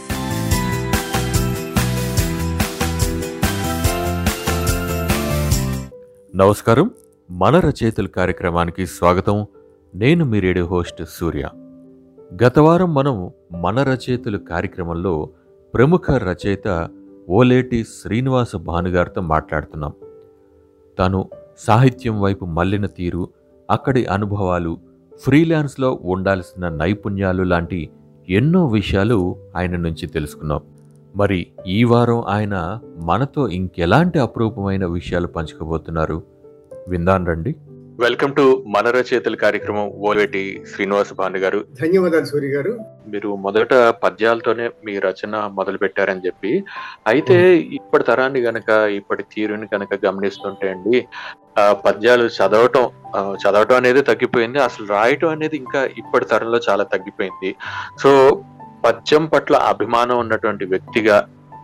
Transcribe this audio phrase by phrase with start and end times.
[6.35, 6.91] నమస్కారం.
[7.31, 9.47] మన రచయితల కార్యక్రమానికి స్వాగతం.
[9.95, 11.49] నేను మీ రేడియో హోస్ట్ సూర్య.
[12.45, 15.29] గత వారం మనం మన రచయితలు కార్యక్రమంలో
[15.75, 16.89] ప్రముఖ రచయిత
[17.29, 19.93] ఓలేటి శ్రీనివాస భానుగారితో మాట్లాడుతున్నాం.
[20.99, 23.29] తను సాహిత్యం వైపు మళ్ళిన తీరు
[23.71, 24.88] అక్కడి అనుభవాలు
[25.21, 27.91] ఫ్రీలాన్స్లో ఉండాల్సిన నైపుణ్యాలు లాంటి
[28.29, 30.61] ఎన్నో విషయాలు ఆయన నుంచి తెలుసుకున్నాం.
[31.17, 36.23] మరి ఈ వారం ఆయన మనతో ఇంకెలాంటి అపురూపమైన విషయాలు పంచుకోబోతున్నారు?
[36.89, 37.57] విందాన్ రండి.
[37.99, 39.87] వెల్కమ్ టు మన రచయితల కార్యక్రమం.
[40.09, 41.61] ఓలేటి శ్రీనివాస భాను గారు.
[41.81, 42.73] ధన్యవాదాలు సూర్య గారు.
[43.07, 46.53] మీరు మొదట పద్యాలతోనే మీ రచన మొదలు పెట్టారని చెప్పి
[47.07, 47.37] అయితే
[47.79, 50.97] ఇప్పటి తరాన్ని గనక ఇప్పటి తీరుని గనక గమనిస్తుంటే అండి
[51.59, 52.87] ఆ, పద్యాలు చదవటం
[53.43, 57.51] చదవటం అనేది తగ్గిపోయింది అసలు రాయటం అనేది ఇంకా ఇప్పటి తరంలో చాలా తగ్గిపోయింది.
[58.03, 58.11] సో
[58.85, 61.17] పద్యం పట్ల అభిమానం ఉన్నటువంటి వ్యక్తిగా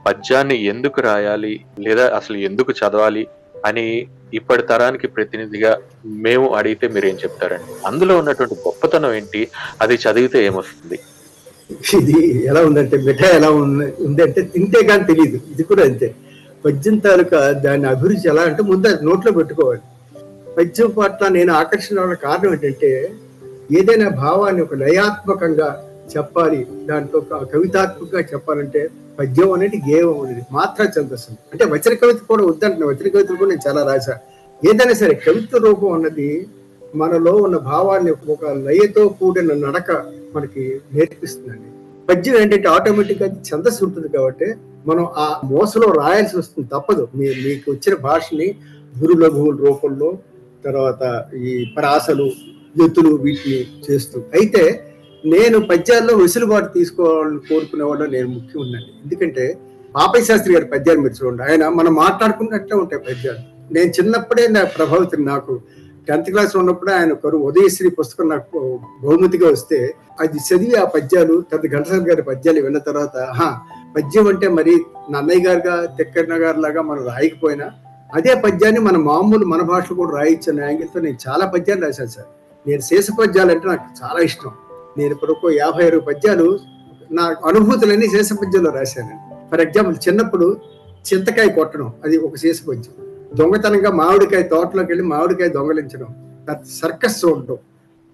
[0.07, 3.23] పద్యాన్ని ఎందుకు రాయాలి లేదా అసలు ఎందుకు చదవాలి
[3.65, 7.87] అని ఇప్పటి తరానికి ప్రతినిధిగా మేము అడిగితే మీరు ఏం చెప్తారండి?
[7.87, 9.49] అందులో ఉన్నటువంటి గొప్పతనం ఏంటి?
[9.83, 10.99] అది చదివితే ఏమొస్తుంది?
[11.95, 16.15] ఇది ఎలా ఉందంటే మిఠాయి ఎలా ఉంది ఉందంటే తింటే కానీ తెలియదు ఇది కూడా అంతే.
[16.65, 19.81] పద్యం తాలూకా దాని అభిరుచి ఎలా అంటే ముందు అది నోట్లో పెట్టుకోవాలి.
[20.59, 22.91] పద్యం పట్ల నేను ఆకర్షణ కారణం ఏంటంటే
[23.73, 27.21] ఏదైనా భావాన్ని ఒక లయాత్మకంగా చెప్పాలి దాంట్లో
[27.53, 33.37] కవితాత్మకంగా చెప్పాలంటే పద్యం అనేది గేయం అనేది మాత్ర ఛందస్సు అంటే వచన కవిత కూడా వద్దంటున్నా వచన కవితలు
[33.41, 34.15] కూడా నేను చాలా రాశా.
[34.63, 36.29] ఏదైనా సరే కవిత్వ రూపం అన్నది
[36.95, 39.91] మనలో ఉన్న భావాన్ని ఒక లయతో కూడిన నడక
[40.35, 41.69] మనకి నేర్పిస్తుందండి.
[42.09, 44.49] పద్యం ఏంటంటే ఆటోమేటిక్గా ఛందస్సు ఉంటుంది కాబట్టి
[44.87, 47.05] మనం ఆ మోసలో రాయాల్సి వస్తుంది తప్పదు.
[47.15, 48.49] మీ మీకు వచ్చిన భాషని
[49.01, 50.11] గురులఘువుల రూపంలో
[50.65, 51.03] తర్వాత
[51.49, 52.27] ఈ పరాసలు
[52.85, 54.19] ఎత్తులు వీటిని చేస్తూ.
[54.35, 54.63] అయితే
[55.25, 59.59] నేను పద్యాల్లో వెసులుబాటు తీసుకోవాలని కోరుకునేవాడు నేను ముఖ్యం ఉందండి ఎందుకంటే
[59.97, 61.43] పాపయ్య శాస్త్రి గారి పద్యాలు మీరు చూడండి.
[61.43, 63.43] ఆయన మనం మాట్లాడుకున్నట్టే ఉంటాయి పద్యాలు.
[63.73, 65.63] నేను చిన్నప్పుడే నా ప్రభావితం నాకు
[66.09, 69.79] టెన్త్ క్లాస్ ఉన్నప్పుడే ఆయన ఒకరు ఉదయశ్రీ పుస్తకం నాకు బహుమతిగా వస్తే
[70.21, 73.49] అది చదివి ఆ పద్యాలు తర్వాత ఘంటసాల గారి పద్యాలు విన్న తర్వాత ఆహా
[73.97, 74.75] పద్యం అంటే మరి
[75.11, 77.73] నన్నయ్య గారుగా తిక్కన్న గారు లాగా మనం రాయకపోయినా
[78.15, 82.29] అదే పద్యాన్ని మన మామూలు మన భాషలో కూడా రాయించిన యాంగిల్తో నేను చాలా పద్యాలు రాశాను సార్.
[82.67, 84.53] నేను శేష పద్యాలు అంటే నాకు చాలా ఇష్టం.
[84.99, 86.59] నేను ఇప్పుడు యాభై ఆరు పద్యాలు
[87.13, 89.15] నా అనుభూతులన్నీ శేష పద్యంలో రాశాను.
[89.51, 90.57] ఫర్ ఎగ్జాంపుల్ చిన్నప్పుడు
[91.15, 92.93] చింతకాయ కొట్టడం అది ఒక శేష పద్యం
[93.35, 96.07] దొంగతనంగా మామిడికాయ తోటలోకి వెళ్ళి మామిడికాయ దొంగలించడం
[96.83, 97.57] సర్కస్ చూడటం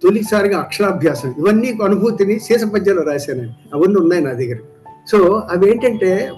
[0.02, 3.42] తొలిసారిగా అక్షరాభ్యాసం ఇవన్నీ అనుభూతిని శేష పద్యంలో రాశాను.
[3.74, 4.56] అవన్నీ ఉన్నాయి నా దగ్గర.
[5.10, 5.18] సో
[5.50, 6.32] అవి ఏంటంటే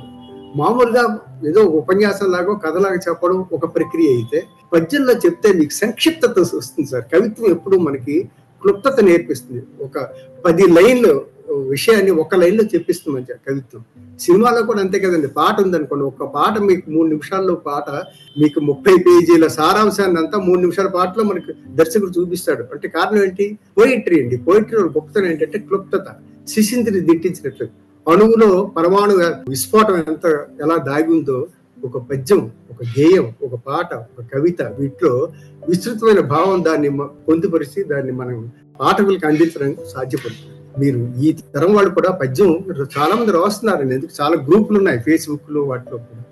[0.57, 7.05] మామూలుగా ఏదో ఉపన్యాసం లాగో కథలాగా చెప్పడం ఒక ప్రక్రియ అయితే పద్యంలో చెప్తే మీకు సంక్షిప్తత వస్తుంది సార్.
[7.13, 8.29] కవిత్వం ఎప్పుడు మనకి
[8.63, 9.63] క్లుప్తత నేర్పిస్తుంది.
[9.81, 10.09] ఒక
[10.45, 11.15] పది లైన్లు
[11.51, 13.83] విషయాన్ని ఒక లైన్లో చెప్పిస్తుంది మంచిగా కవిత్వం.
[14.19, 17.91] సినిమాలో కూడా అంతే కదండి పాట ఉందనుకోండి ఒక పాట మీకు మూడు నిమిషాల్లో పాట
[18.39, 22.63] మీకు ముప్పై పేజీల సారాంశాన్ని అంతా మూడు నిమిషాల పాటలో మనకి దర్శకుడు చూపిస్తాడు.
[22.73, 23.59] అంటే కారణం ఏంటి?
[23.79, 24.37] పోయిట్రీ అండి.
[24.37, 26.07] పోయిట్రీ గొప్పతనం ఏంటంటే క్లుప్తత.
[26.49, 27.67] శిశింద్రిని దిట్టించినట్లు
[28.11, 29.15] అణువులో పరమాణు
[29.49, 30.27] విస్ఫోటం ఎంత
[30.63, 31.47] ఎలా దాగి ఉందో
[31.85, 35.29] ఒక పద్యం ఒక గేయం ఒక పాట ఒక కవిత వీటిలో
[35.69, 38.51] విస్తృతమైన భావం దాన్ని పొందుపరిచి దాన్ని మనం
[38.81, 40.53] పాఠకులకు అందించడం సాధ్యపడుతుంది.
[40.79, 42.65] మీరు ఈ తరం వాళ్ళు కూడా పద్యం
[42.99, 43.95] చాలా మంది రాస్తున్నారండి.
[43.95, 44.23] ఎందుకు?
[44.23, 44.99] చాలా గ్రూపులు ఉన్నాయి.
[44.99, 46.25] ఫేస్బుక్లో వాటిలో కూడా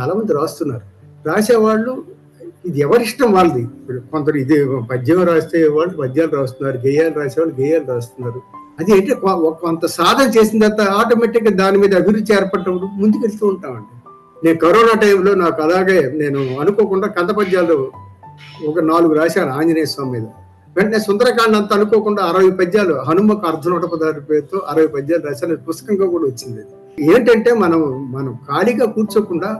[0.00, 0.82] చాలా మంది రాస్తున్నారు.
[1.28, 2.04] రాసేవాళ్ళు
[2.66, 3.62] ఇది ఎవరిష్టం వాళ్ళది?
[3.62, 8.42] ఇప్పుడు కొందరు ఇది పద్యం రాస్తే వాళ్ళు పద్యాలు రాస్తున్నారు గేయాలు రాసేవాళ్ళు గేయాలు రాస్తున్నారు.
[8.80, 13.95] అది అంటే కొ- కొంత సాధన చేసిన తర్వాత ఆటోమేటిక్గా దాని మీద అభిరుచి ఏర్పడినప్పుడు ముందుకు వెళ్తూ ఉంటామండి.
[14.42, 17.76] నేను కరోనా టైంలో నాకు అలాగే నేను అనుకోకుండా కంద పద్యాలు
[18.68, 20.26] ఒక నాలుగు రాశాను ఆంజనేయ స్వామి మీద.
[20.76, 26.24] వెంటనే సుందరకాండ అంతా అనుకోకుండా అరవై పద్యాలు హనుమకు అర్ధనూట పదార్థ పేరుతో అరవై పద్యాలు రాశాను పుస్తకంగా కూడా
[26.26, 26.62] వచ్చింది
[27.08, 27.80] ఏంటంటే మనం
[28.10, 29.50] మనం ఖాళీగా కూర్చోకుండా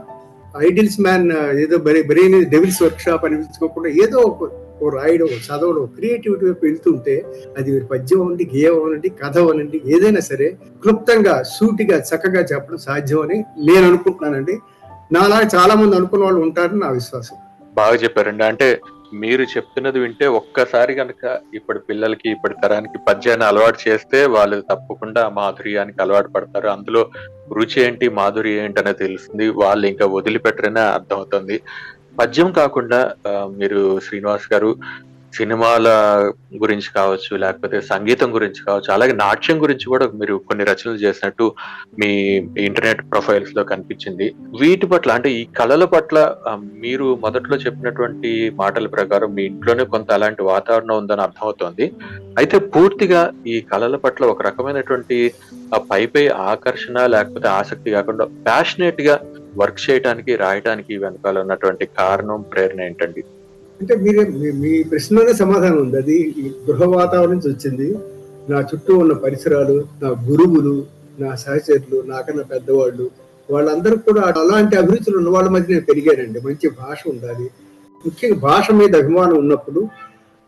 [0.63, 1.25] ఐడిల్స్ మ్యాన్
[1.63, 4.49] ఏదో బరీ బ్రెయిన్ డెవిల్స్ వర్క్ షాప్ అనిపించుకోకుండా ఏదో ఒక
[4.81, 7.25] ఓ రాయడం చదవడం క్రియేటివిటీ వైపు వెళ్తుంటే
[7.57, 13.21] అది మీరు పద్యం అనండి గేయం అనండి కథ అనండి ఏదైనా సరే క్లుప్తంగా సూటిగా చక్కగా చెప్పడం సాధ్యం
[13.21, 14.57] అని నేను అనుకుంటున్నానండి.
[15.11, 17.35] నాలాగా చాలా మంది అనుకున్న వాళ్ళు ఉంటారని నా విశ్వాసం.
[17.75, 18.43] బాగా చెప్పారండి.
[18.43, 18.79] అంటే
[19.13, 26.01] మీరు చెప్తున్నది వింటే ఒక్కసారి కనుక ఇప్పటి పిల్లలకి ఇప్పటి తరానికి పద్యాన్ని అలవాటు చేస్తే వాళ్ళు తప్పకుండా మాధుర్యానికి
[26.01, 26.67] అలవాటు పడతారు.
[26.67, 27.09] అందులో
[27.53, 31.61] రుచి ఏంటి మాధుర్యం ఏంటి అనేది తెలుస్తుంది వాళ్ళు ఇంకా వదిలిపెట్టరనే అర్థమవుతుంది.
[32.19, 33.11] పద్యం కాకుండా
[33.47, 34.77] మీరు శ్రీనివాస్ గారు
[35.33, 35.87] సినిమాల
[36.63, 41.55] గురించి కావచ్చు లేకపోతే సంగీతం గురించి కావచ్చు అలాగే నాట్యం గురించి కూడా మీరు కొన్ని రచనలు చేసినట్టు
[41.99, 42.09] మీ
[42.57, 44.35] ఇంటర్నెట్ ప్రొఫైల్స్లో కనిపించింది.
[44.61, 50.41] వీటి పట్ల అంటే ఈ కళల పట్ల మీరు మొదట్లో చెప్పినటువంటి మాటల ప్రకారం మీ ఇంట్లోనే కొంత అలాంటి
[50.41, 51.91] వాతావరణం ఉందని అర్థమవుతోంది.
[52.37, 55.33] అయితే పూర్తిగా ఈ కళల పట్ల ఒక రకమైనటువంటి
[55.75, 55.79] ఆ
[56.37, 59.19] ఆకర్షణ లేకపోతే ఆసక్తి కాకుండా ప్యాషనేట్గా
[59.57, 63.23] వర్క్ చేయడానికి రాయడానికి వెనకాల ఉన్నటువంటి కారణం ప్రేరణ ఏంటండి?
[63.81, 65.97] అంటే మీరే మీ- మీ ప్రశ్నలోనే సమాధానం ఉంది.
[65.97, 66.35] అది
[66.67, 67.97] గృహ వాతావరణం నుంచి వచ్చింది.
[68.49, 70.85] నా చుట్టూ ఉన్న పరిసరాలు నా గురువులు
[71.19, 73.09] నా సహచరులు నాకన్నా పెద్దవాళ్ళు
[73.51, 76.39] వాళ్ళందరూ కూడా అలాంటి అభిరుచులు ఉన్న వాళ్ళ మధ్య నేను పెరిగానండి.
[76.39, 77.49] మంచి భాష ఉండాలి.
[78.05, 79.87] ముఖ్యంగా భాష మీద అభిమానం ఉన్నప్పుడు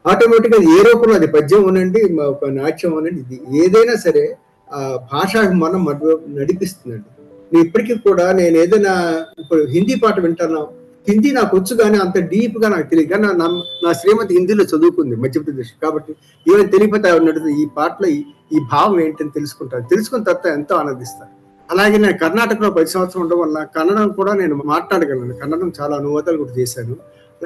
[0.08, 4.38] ఆటోమేటిక్గా ఏ రూపంలో అది పద్యం అనండి మా నాట్యం అనండి ఇది ఏదైనా సరే
[4.74, 7.19] ఆ భాషాభిమానం మధ్య నడిపిస్తుందండి.
[7.58, 10.68] ఇప్పటికీ కూడా నేను ఏదైనా ఇప్పుడు హిందీ పాట వింటాను
[11.10, 13.12] హిందీ నాకు వచ్చు కానీ అంత డీప్గా నాకు తెలియదు.
[13.12, 16.16] కానీ నా నా శ్రీమతి హిందీలో చదువుకుంది మధ్యప్రదేశ్ కాబట్టి
[16.52, 18.24] ఏమైనా తెలియపోతే ఉన్నట్టు ఈ పాటలో ఈ-
[18.60, 19.84] భావం ఏంటని తెలుసుకుంటాను.
[19.90, 21.40] తెలుసుకున్న తర్వాత ఎంతో ఆనందిస్తాను.
[21.72, 25.34] అలాగే నేను కర్ణాటకలో పది సంవత్సరం ఉండడం వల్ల కన్నడం కూడా నేను మాట్లాడగలను.
[25.34, 26.96] కన్నడం చాలా అనువాదాలు కూడా చేశాను.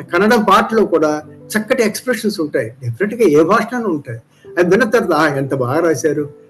[0.01, 2.69] కన్నడం పాటలో కూడా చక్కటి ఎక్స్ప్రెషన్స్ ఉంటాయి.
[2.69, 4.19] డెఫినెట్గా ఏ భాషలోనూ ఉంటాయి.
[4.57, 6.42] అది విన్న తర్వాత ఎంత బాగా రాశారు.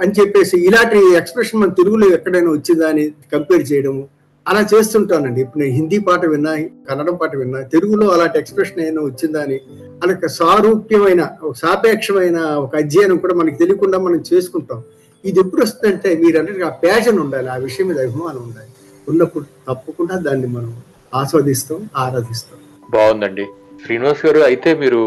[0.00, 4.08] అని చెప్పేసి ఇలాంటి ఎక్స్ప్రెషన్ మన తెలుగులో ఎక్కడైనా వచ్చిందా అని కంపేర్ చేయడము
[4.48, 5.40] అలా చేస్తుంటానండి.
[5.40, 6.52] ఇప్పుడు నేను హిందీ పాట విన్నా
[6.88, 9.58] కన్నడం పాట విన్నా తెలుగులో అలాంటి ఎక్స్ప్రెషన్ ఏమైనా వచ్చిందా అని
[10.02, 14.82] అలాగే సారూప్యమైన ఒక సాపేక్షమైన ఒక అధ్యయనం కూడా మనకి తెలియకుండా మనం చేసుకుంటాం.
[15.24, 18.70] ఇది ఎప్పుడు వస్తుందంటే మీరు ఆ ప్యాషన్ ఉండాలి ఆ విషయం మీద అభిమానం ఉండాలి.
[19.08, 20.82] ఉన్నప్పుడు తప్పకుండా దాన్ని మనం
[21.14, 22.58] ఆస్వాదిస్తాం ఆరాధిస్తాం.
[22.90, 23.46] బాగుందండి.
[23.84, 25.02] శ్రీనివాస్ గారు అయితే మీరు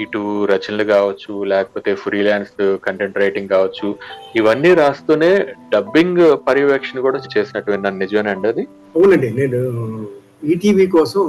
[0.00, 2.52] ఇటు రచనలు కావచ్చు లేకపోతే ఫ్రీలాన్స్
[2.86, 3.88] కంటెంట్ రైటింగ్ కావచ్చు
[4.36, 5.30] ఇవన్నీ రాస్తూనే
[5.72, 8.62] డబ్బింగ్ పర్యవేక్షణ కూడా చేసినట్టు విన్నాను నిజమేనండి అది?
[8.96, 9.60] అవునండి నేను
[10.44, 11.24] ఈటీవీ కోసం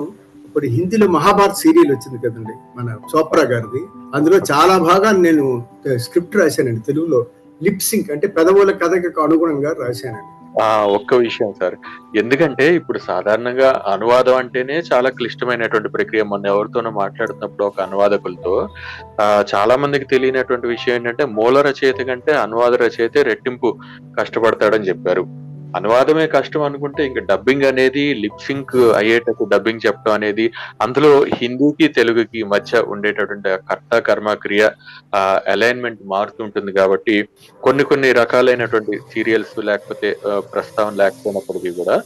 [0.47, 3.81] ఇప్పుడు హిందీలో మహాభారత్ సీరియల్ వచ్చింది కదండి మన చోప్రా గారిది.
[4.15, 5.45] అందులో చాలా భాగాన్ని నేను
[5.97, 7.19] స్క్రిప్ట్ రాశానండి తెలుగులో
[7.61, 10.32] లిప్సింగ్ అంటే పెదవుల కథకు అనుగుణంగా రాశానండి.
[10.61, 11.75] ఆ ఒక్క విషయం సార్.
[12.15, 16.23] ఎందుకంటే ఇప్పుడు సాధారణంగా అనువాదం అంటేనే చాలా క్లిష్టమైనటువంటి ప్రక్రియ.
[16.23, 18.69] మొన్న ఎవరితోనో మాట్లాడుతున్నప్పుడు ఒక అనువాదకులతో
[19.21, 23.77] ఆ చాలా మందికి తెలియనటువంటి విషయం ఏంటంటే మూల రచయిత కంటే అనువాద రచయితే రెట్టింపు
[24.19, 25.43] కష్టపడతాడని చెప్పారు.
[25.75, 32.43] అనువాదమే కష్టం అనుకుంటే ఇంకా డబ్బింగ్ అనేది లిప్ సింక్ అయ్యేటట్టు డబ్బింగ్ చెప్పడం అనేది అందులో హిందీకి తెలుగుకి
[32.43, 34.69] మధ్య ఉండేటటువంటి కర్త కర్మ క్రియ
[35.47, 37.15] అలైన్మెంట్ మారుతుంటుంది కాబట్టి
[37.63, 40.17] కొన్ని కొన్ని రకాలైనటువంటి సీరియల్స్ లేకపోతే
[40.53, 41.97] ప్రస్తావన లేకపోయినప్పటికీ కూడా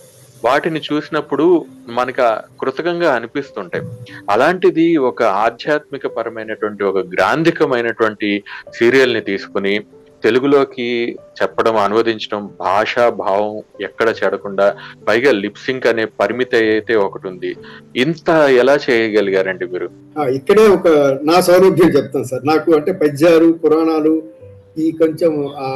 [0.44, 1.46] వాటిని చూసినప్పుడు
[1.90, 2.26] మనకు
[2.62, 3.84] కృతకంగా అనిపిస్తుంటాయి.
[4.30, 8.44] అలాంటిది ఒక ఆధ్యాత్మిక పరమైనటువంటి ఒక గ్రాంధికమైనటువంటి
[8.76, 9.74] సీరియల్ని తీసుకుని
[10.24, 14.76] తెలుగులోకి చెప్పడం అనువదించడం భాషా భావం ఎక్కడ చెడకుండా
[15.08, 17.56] పైగా లిప్సింక్ అనే పరిమితి అయితే ఒకటి ఉంది.
[17.96, 19.90] ఇంత ఎలా చేయగలిగారండి మీరు?
[20.20, 20.88] ఆ, ఇక్కడే ఒక
[21.24, 22.48] నా సౌలభ్యం చెప్తాను సార్.
[22.48, 24.24] నాకు అంటే పద్యాలు పురాణాలు
[24.78, 25.70] ఈ కొంచెం ఆ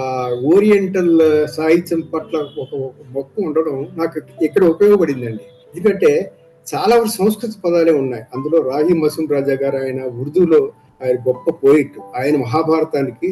[0.55, 5.43] ఓరియంటల్ సాహిత్యం పట్ల ఒక మొక్క ఉండడం నాకు ఇక్కడ ఉపయోగపడిందండి.
[5.75, 6.31] ఎందుకంటే
[6.75, 8.23] చాలా వరకు సంస్కృత పదాలే ఉన్నాయి.
[8.35, 10.71] అందులో రాహి మసూమ్ రాజా గారు ఆయన ఉర్దూలో
[11.03, 13.29] ఆయన గొప్ప పోయిట్ ఆయన మహాభారతానికి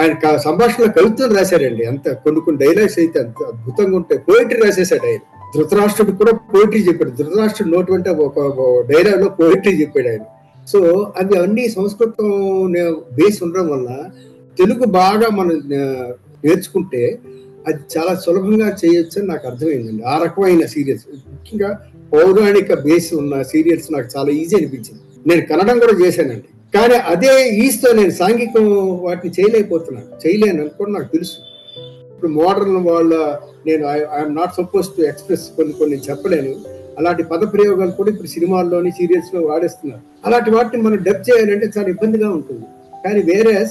[0.00, 1.84] ఆయన సంభాషణ కవిత్వం రాశారండి.
[1.84, 4.20] అంత కొన్ని కొన్ని డైలాగ్స్ అయితే అంత అద్భుతంగా ఉంటాయి.
[4.28, 5.22] పోయిటరీ రాసేసాడు ఆయన.
[5.56, 7.10] ధృతరాష్ట్రుడు కూడా పోయిటరీ చెప్పాడు.
[7.10, 8.38] ధృతరాష్ట్రుడు నోటువంటి ఒక
[8.92, 10.24] డైలాగ్లో పోయిటరీ చెప్పాడు ఆయన.
[10.72, 10.78] సో
[11.20, 12.28] అవి అన్ని సంస్కృతం
[13.12, 13.88] బేస్ ఉండడం వల్ల
[14.58, 15.56] తెలుగు బాగా మనం
[16.44, 17.18] నేర్చుకుంటే
[17.68, 20.02] అది చాలా సులభంగా చేయొచ్చు అని నాకు అర్థమైందండి.
[20.02, 21.70] ఆ రకమైన సీరియల్స్ ముఖ్యంగా
[22.12, 25.02] పౌరాణిక బేస్ ఉన్న సీరియల్స్ నాకు చాలా ఈజీ అనిపించింది.
[25.26, 26.50] నేను కన్నడం కూడా చేశానండి.
[26.74, 30.28] కానీ అదే ఈస్తో నేను సాంఘికం వాటిని చేయలేకపోతున్నాను.
[30.28, 31.36] చేయలేను అని కూడా నాకు తెలుసు.
[32.14, 36.54] ఇప్పుడు మోడర్న్ వాళ్ళ నేను I'm not suppose to express కొన్ని కొన్ని చెప్పలేను.
[36.98, 40.02] అలాంటి పద ప్రయోగాలు కూడా ఇప్పుడు సినిమాల్లోని సీరియల్స్లో వాడేస్తున్నారు.
[40.26, 42.62] అలాంటి వాటిని మనం డబ్ చేయాలంటే చాలా ఇబ్బందిగా ఉంటుంది.
[43.04, 43.66] కానీ వేరే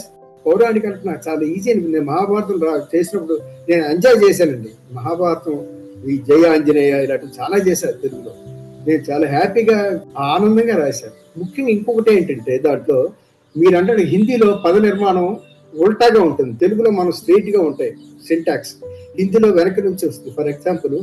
[0.46, 4.70] పౌరాణిక అంటే నాకు చాలా ఈజీ అనిపింది నేను మహాభారతం రా- చేసినప్పుడు నేను ఎంజాయ్ చేశానండి.
[4.94, 5.66] మహాభారతం
[6.10, 8.51] ఈ జయ ఆంజనేయ ఇలాంటివి చాలా చేశారు తెలుగులో.
[8.88, 11.40] నేను చాలా హ్యాపీగా ఆనందంగా రాశాను.
[11.40, 13.10] ముఖ్యంగా ఇంకొకటి ఏంటంటే దాంట్లో
[13.58, 15.38] మీరు అంటే హిందీలో పద నిర్మాణం
[15.80, 16.58] ఉల్టాగా ఉంటుంది.
[16.58, 17.94] తెలుగులో మనం స్ట్రైట్గా ఉంటాయి
[18.28, 18.74] సింటాక్స్.
[19.20, 20.30] హిందీలో వెనక నుంచి వస్తుంది.
[20.30, 21.00] ఫర్ ఎగ్జాంపుల్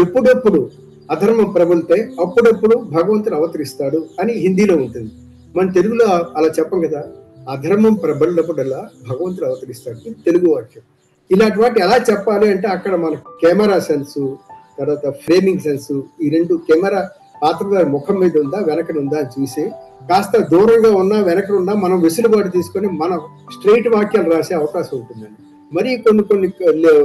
[0.00, 0.70] ఎప్పుడెప్పుడు
[1.10, 5.10] అధర్మం ప్రబలితే అప్పుడప్పుడు భగవంతుడు అవతరిస్తాడు అని హిందీలో ఉంటుంది.
[5.56, 6.06] మన తెలుగులో
[6.36, 7.04] అలా చెప్పం కదా
[7.50, 9.96] అధర్మం ప్రబలినప్పుడల్లా భగవంతుడు అవతరిస్తాడు.
[10.06, 10.82] ఇది తెలుగు వాక్యం.
[11.30, 14.38] ఇలాంటి వాటి ఎలా చెప్పాలి అంటే అక్కడ మన కెమెరా సెన్సు
[14.78, 17.08] తర్వాత ఫ్రేమింగ్ సెన్స్ ఈ రెండు కెమెరా
[17.42, 19.70] పాత్రధారి ముఖం మీద ఉందా వెనకన ఉందా అని చూసి
[20.08, 23.20] కాస్త దూరంగా ఉన్నా వెనకడు ఉన్నా మనం వెసులుబాటు తీసుకొని మనం
[23.52, 25.42] స్ట్రైట్ వాక్యాలు రాసే అవకాశం ఉంటుందండి.
[25.76, 26.48] మరి కొన్ని కొన్ని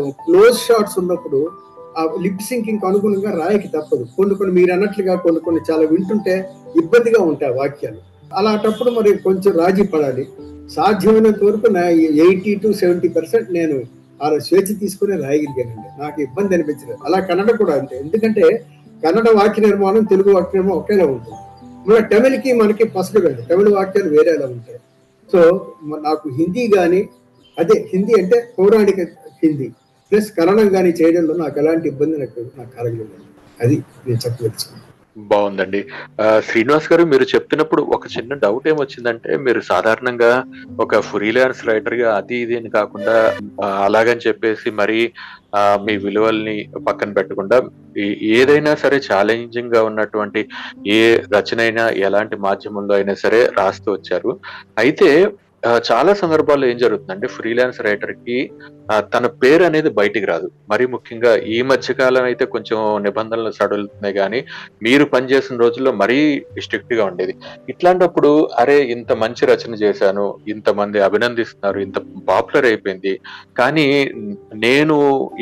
[0.10, 1.51] క్లోజ్ షాట్స్ ఉన్నప్పుడు
[1.98, 4.08] ఆ లిప్ సింకింగ్ అనుగుణంగా రాయకి తప్పదు.
[4.18, 6.50] కొన్ని కొన్ని మీరు అన్నట్లుగా కొన్ని కొన్ని చాలా వింటుంటే
[6.84, 7.98] ఇబ్బందిగా ఉంటాయి ఆ వాక్యాలు.
[8.34, 10.27] అలాంటప్పుడు మరి కొంచెం రాజీ పడాలి.
[10.75, 11.88] సాధ్యమైనంత వరకు నా
[12.27, 13.84] ఎయిటీ టు సెవెంటీ పర్సెంట్ నేను
[14.24, 16.01] అలా స్వేచ్ఛ తీసుకుని రాయగలిగానండి.
[16.01, 16.98] నాకు ఇబ్బంది అనిపించలేదు.
[17.06, 17.98] అలా కన్నడ కూడా అంతే.
[17.98, 18.65] ఎందుకంటే
[19.04, 21.40] కన్నడ వాక్య నిర్మాణం తెలుగు వాక్య నిర్మాణం ఒకేలా ఉంటుంది.
[21.90, 24.80] మన తమిళకి మనకి పసలు కాదు తమిళ వాక్యాలు వేరేలా ఉంటాయి.
[25.32, 25.40] సో
[26.08, 27.02] నాకు హిందీ కానీ
[27.60, 29.00] అదే హిందీ అంటే పౌరాణిక
[29.44, 29.68] హిందీ
[30.12, 33.24] ప్లస్ కన్నడం కానీ చేయడంలో నాకు ఎలాంటి ఇబ్బంది నాకు నాకు కలగలేదు.
[33.62, 33.75] అది
[34.08, 34.85] నేను చెప్పదలుచుకున్నాను.
[35.15, 35.79] బాగుందండి.
[36.45, 40.31] శ్రీనివాస్ గారు మీరు చెప్తున్నప్పుడు ఒక చిన్న డౌట్ ఏమొచ్చిందంటే మీరు సాధారణంగా
[40.79, 43.15] ఒక ఫ్రీలాన్స్ రైటర్గా అది ఇది అని కాకుండా
[43.86, 45.00] అలాగని చెప్పేసి మరి
[45.53, 46.55] ఆ, మీ విలువల్ని
[46.88, 47.57] పక్కన పెట్టకుండా
[48.36, 50.41] ఏదైనా సరే ఛాలెంజింగ్గా ఉన్నటువంటి
[50.91, 51.00] ఏ
[51.36, 54.31] రచన అయినా ఎలాంటి మాధ్యమంలో అయినా సరే రాస్తూ వచ్చారు.
[54.77, 55.10] అయితే
[55.88, 58.36] చాలా సందర్భాల్లో ఏం జరుగుతుందంటే ఫ్రీలాన్స్ రైటర్కి
[59.13, 60.48] తన పేరు అనేది బయటికి రాదు.
[60.72, 64.39] మరి ముఖ్యంగా ఈ మధ్య కాలం అయితే కొంచెం నిబంధనలు సడలుతున్నాయి కానీ
[64.84, 66.17] మీరు పనిచేసిన రోజుల్లో మరీ
[66.65, 67.34] స్ట్రిక్ట్గా ఉండేది.
[67.69, 68.31] ఇట్లాంటప్పుడు
[68.62, 71.98] అరే ఇంత మంచి రచన చేశాను ఇంతమంది అభినందిస్తున్నారు ఇంత
[72.29, 73.13] పాపులర్ అయిపోయింది
[73.57, 73.88] కానీ
[74.65, 74.95] నేను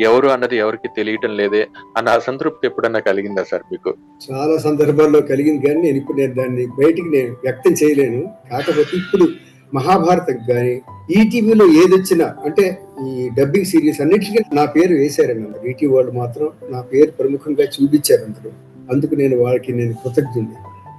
[0.08, 1.62] ఎవరు అన్నది ఎవరికి తెలియటం లేదే
[1.98, 3.90] అన్న అసంతృప్తి ఎప్పుడన్నా కలిగిందా సార్ మీకు?
[4.26, 8.22] చాలా సందర్భాల్లో కలిగింది కానీ నేను ఇప్పుడు నేను దాన్ని బయటికి నేను వ్యక్తం చేయలేను.
[8.50, 9.26] కాకపోతే ఇప్పుడు
[9.74, 10.74] మహాభారతం కానీ
[11.20, 16.48] ఈటీవీలో ఏది వచ్చినా అంటే ఈ డబ్బింగ్ సిరీస్ అన్నిటికీ నా పేరు వేశారండి అందరు ఈటీ వాళ్ళు మాత్రం
[16.70, 18.50] నా పేరు ప్రముఖంగా చూపించారు అందరూ
[18.92, 20.48] అందుకు నేను వాళ్ళకి నేను కృతజ్ఞుని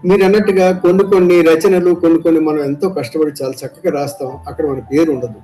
[0.07, 4.31] మీరు అన్నట్టుగా కొన్ని కొన్ని రచనలు కొన్ని కొన్ని మనం ఎంతో కష్టపడి చాలా చక్కగా రాస్తాం.
[4.47, 5.39] అక్కడ మన పేరు ఉండదు.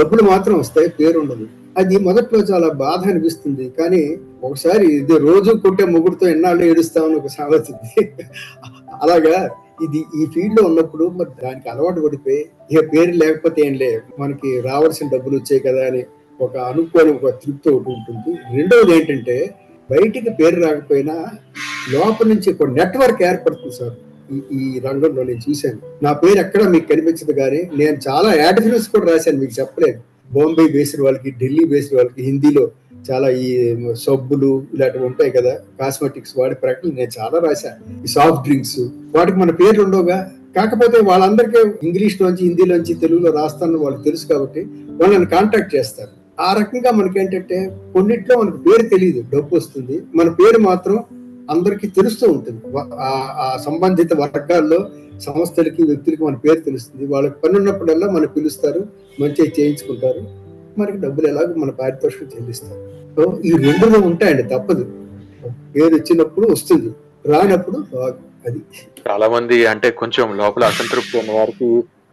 [0.00, 1.46] డబ్బులు మాత్రం వస్తాయి పేరు ఉండదు.
[1.78, 3.72] అది మొదట్లో చాలా బాధ అనిపిస్తుంది.
[3.78, 7.64] కానీ ఒకసారి ఇది రోజు కొట్టే ముగ్గురుతో ఎన్నాళ్ళు ఏడుస్తామని ఒక సామెత
[9.02, 9.50] అలాగా?
[9.84, 15.08] ఇది ఈ ఫీల్డ్లో ఉన్నప్పుడు మరి దానికి అలవాటు పడిపోయి ఇక పేరు లేకపోతే ఏం లే మనకి రావాల్సిన
[15.12, 16.04] డబ్బులు వచ్చాయి కదా అని
[16.40, 18.38] ఒక అనుకోని ఒక తృప్తి ఒకటి ఉంటుంది.
[18.56, 19.54] రెండవది ఏంటంటే
[19.90, 21.26] బయటికి పేరు రాకపోయినా
[21.92, 23.92] లోపల నుంచి ఒక నెట్వర్క్ ఏర్పడుతుంది సార్.
[24.34, 25.78] ఈ- ఈ రంగంలో నేను చూశాను.
[26.02, 30.00] నా పేరు ఎక్కడ మీకు కనిపించదు కానీ నేను చాలా యాడ్ ఫిల్మ్స్ కూడా రాశాను మీకు చెప్పలేదు.
[30.32, 32.70] బాంబే బేస్డ్ వాళ్ళకి ఢిల్లీ బేస్డ్ వాళ్ళకి హిందీలో
[33.10, 38.80] చాలా ఈ సబ్బులు ఇలాంటివి ఉంటాయి కదా కాస్మెటిక్స్ వాడి ప్రకటనలు నేను చాలా రాశాను ఈ సాఫ్ట్ డ్రింక్స్
[39.16, 40.30] వాటికి మన పేర్లు ఉండవుగా.
[40.56, 46.42] కాకపోతే వాళ్ళందరికీ ఇంగ్లీష్ లోంచి హిందీలోంచి తెలుగులో రాస్తానని వాళ్ళు తెలుసు కాబట్టి వాళ్ళని కాంటాక్ట్ చేస్తారు.
[46.42, 50.02] ఆ రకంగా మనకి ఏంటంటే కొన్నిట్లో మనకు పేరు తెలియదు డబ్బు వస్తుంది.
[50.14, 51.04] మన పేరు మాత్రం
[51.50, 52.78] అందరికీ తెలుస్తూ ఉంటుంది.
[52.78, 54.88] ఆ- ఆ సంబంధిత వర్గాల్లో
[55.20, 57.06] సంస్థలకి వ్యక్తులకి మన పేరు తెలుస్తుంది.
[57.06, 58.86] వాళ్ళకి పని ఉన్నప్పుడల్లా మనం పిలుస్తారు
[59.20, 60.39] మంచిగా చేయించుకుంటారు.
[60.78, 62.80] మనకి డబ్బులు ఎలాగో మన పారితోషికం చెల్లిస్తారు
[63.16, 64.84] సో ఈ రెండులో ఉంటాయండి తప్పదు.
[65.76, 66.90] ఏది వచ్చినప్పుడు వస్తుంది
[67.26, 68.60] రానప్పుడు రాదు అది.
[69.08, 71.68] చాలా మంది అంటే కొంచెం లోపల అసంతృప్తి ఉన్న వారికి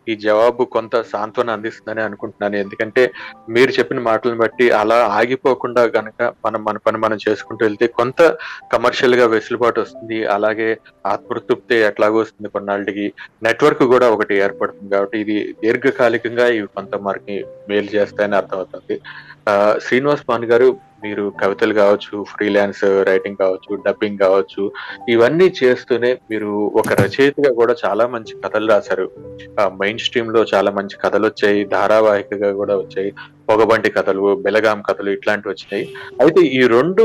[0.10, 2.56] ఈ జవాబు కొంత సాంత్వన అందిస్తుందని అనుకుంటున్నాను.
[2.56, 3.12] ఎందుకంటే
[3.50, 8.38] మీరు చెప్పిన మాటలను బట్టి అలా ఆగిపోకుండా గనక మనం మన పని మనం చేసుకుంటూ వెళ్తే కొంత
[8.74, 10.26] కమర్షియల్గా వెసులుబాటు వస్తుంది.
[10.26, 13.14] అలాగే ఆత్మతృప్తి ఎట్లాగో వస్తుంది కొన్నాళ్ళకి.
[13.44, 19.02] నెట్వర్క్ కూడా ఒకటి ఏర్పడుతుంది కాబట్టి ఇది దీర్ఘకాలికంగా ఇవి కొంత మనకి మేలు చేస్తాయని అర్థమవుతుంది.
[19.50, 24.72] ఆ, శ్రీనివాస్ పాన్ గారు మీరు కవితలు కావచ్చు ఫ్రీలాన్స్ రైటింగ్ కావచ్చు డబ్బింగ్ కావచ్చు
[25.10, 29.12] ఇవన్నీ చేస్తూనే మీరు ఒక రచయితగా కూడా చాలా మంచి కథలు రాశారు.
[29.60, 33.14] మెయిన్ స్ట్రీమ్లో చాలా మంచి కథలు వచ్చాయి ధారావాహికగా కూడా వచ్చాయి.
[33.50, 35.86] పొగబంటి కథలు బెలగాం కథలు ఇట్లాంటివి వచ్చినాయి.
[36.22, 37.04] అయితే ఈ రెండు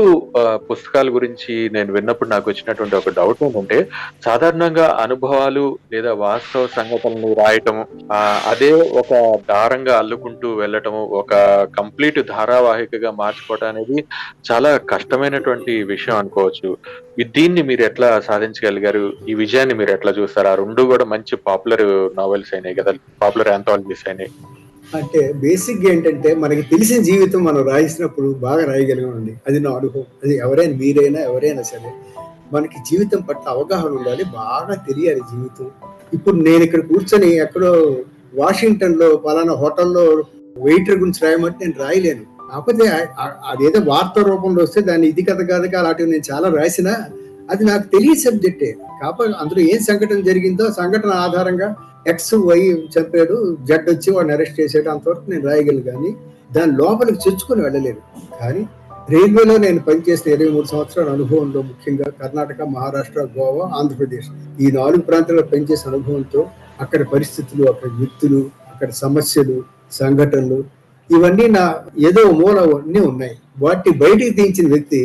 [0.69, 3.77] పుస్తకాల గురించి నేను విన్నప్పుడు నాకు వచ్చినటువంటి ఒక డౌట్ ఏంటంటే
[4.25, 7.79] సాధారణంగా అనుభవాలు లేదా వాస్తవ సంఘటనలు రాయటం
[8.51, 8.71] అదే
[9.01, 9.13] ఒక
[9.51, 11.33] దారంగా అల్లుకుంటూ వెళ్ళటము ఒక
[11.79, 13.97] కంప్లీట్ ధారావాహికగా మార్చుకోవటం అనేది
[14.51, 16.69] చాలా కష్టమైనటువంటి విషయం అనుకోవచ్చు.
[17.37, 19.03] దీన్ని మీరు ఎట్లా సాధించగలిగారు?
[19.29, 20.47] ఈ విజయాన్ని మీరు ఎట్లా చూస్తారు?
[20.47, 21.87] ఆ రెండు కూడా మంచి పాపులర్
[22.19, 24.31] నావెల్స్ అయినాయి కదా పాపులర్ ఆంథాలజీస్ అయినాయి.
[24.97, 29.33] అంటే బేసిక్ ఏంటంటే మనకి తెలిసిన జీవితం మనం రాయించినప్పుడు బాగా రాయగలిగామండి.
[29.47, 31.91] అది నా అనుభవం అది ఎవరైనా మీరైనా ఎవరైనా సరే
[32.53, 35.67] మనకి జీవితం పట్ల అవగాహన ఉండాలి బాగా తెలియాలి జీవితం.
[36.13, 37.71] ఇప్పుడు నేను ఇక్కడ కూర్చొని ఎక్కడో
[38.41, 40.05] వాషింగ్టన్లో పలానా హోటల్లో
[40.67, 42.23] వెయిటర్ గురించి రాయమంటే నేను రాయలేను.
[42.51, 42.85] కాకపోతే
[43.51, 46.93] అదేదో వార్త రూపంలో వస్తే దాన్ని ఇది కథ కాదు అలాంటివి నేను చాలా రాసినా
[47.51, 48.69] అది నాకు తెలియ సబ్జెక్టే
[49.01, 51.69] కాకపోతే అందులో ఏం సంఘటన జరిగిందో సంఘటన ఆధారంగా
[52.05, 52.59] ఎక్స్ వై
[52.95, 56.11] చెప్పాడు జడ్ వచ్చి వాడిని అరెస్ట్ చేసాడు అంతవరకు నేను రాయగలను కానీ
[56.51, 58.01] దాని లోపలికి చొచ్చుకొని వెళ్ళలేను
[58.39, 58.63] కానీ
[59.09, 64.29] రైల్వేలో నేను పనిచేసిన ఇరవై మూడు సంవత్సరాల అనుభవంలో ముఖ్యంగా కర్ణాటక మహారాష్ట్ర గోవా ఆంధ్రప్రదేశ్
[64.59, 66.41] ఈ నాలుగు ప్రాంతాల్లో పనిచేసిన అనుభవంతో
[66.79, 68.39] అక్కడ పరిస్థితులు అక్కడ వ్యక్తులు
[68.73, 69.57] అక్కడ సమస్యలు
[69.91, 70.59] సంఘటనలు
[71.09, 71.63] ఇవన్నీ నా
[72.07, 73.35] ఏదో మూల అన్నీ ఉన్నాయి.
[73.59, 75.01] వాటిని బయటికి తీయించిన వ్యక్తి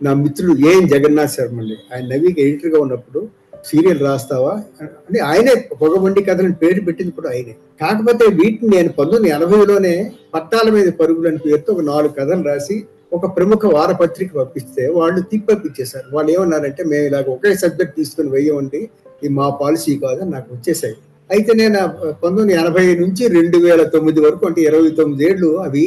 [0.00, 1.76] నా మిత్రుడు ఏఎన్ జగన్నాథ్ శర్మ అండి.
[1.92, 3.20] ఆయన నవీకి ఎడిటర్గా ఉన్నప్పుడు
[3.64, 4.52] సీరియల్ రాస్తావా?
[5.00, 7.54] అంటే ఆయనే పొగబండి కథలను పేరు పెట్టింది కూడా ఆయనే.
[7.80, 9.94] కాకపోతే వీటిని నేను పంతొమ్మిది ఎనభైలోనే
[10.34, 12.76] పట్టాల మీద పరుగులు అని పేరుతో ఒక నాలుగు కథలు రాసి
[13.12, 16.06] ఒక ప్రముఖ వారపత్రిక పంపిస్తే వాళ్ళు తిప్పి పంపించేశారు.
[16.12, 18.80] వాళ్ళు ఏమన్నారంటే మేము ఇలాగ ఒకే సబ్జెక్ట్ తీసుకుని వెయ్యమండి
[19.16, 20.96] ఇది మా పాలసీ కాదని నాకు వచ్చేసాయి
[21.30, 21.80] అయితే నేను
[22.22, 25.84] పంతొమ్మిది ఎనభై నుంచి రెండు వేల తొమ్మిది వరకు అంటే ఇరవై తొమ్మిది ఏళ్ళు అవి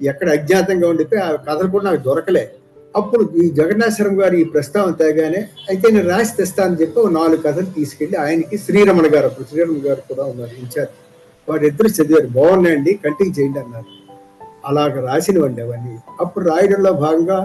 [0.00, 2.44] ఎక్కడ అజ్ఞాతంగా ఉండిపోయి ఆ కథలు కూడా నాకు దొరకలే.
[2.98, 7.36] అప్పుడు ఈ జగన్నాశ్వరం గారు ఈ ప్రస్తావన తేగానే అయితే నేను రాసి తెస్తా అని చెప్పి ఒక నాలుగు
[7.36, 10.94] కథలు తీసుకెళ్ళి ఆయనకి శ్రీరమణ గారు అప్పుడు శ్రీరమణ గారు కూడా ఉన్నారు ఇన్ఛార్జ్.
[11.48, 12.26] వారిద్దరు చదివారు.
[12.26, 13.90] బాగున్నాయండి కంటిన్యూ చేయండి అన్నారు.
[14.66, 15.98] అలాగ రాసినవండి అవన్నీ.
[16.20, 17.38] అప్పుడు రాయడంలో భాగంగా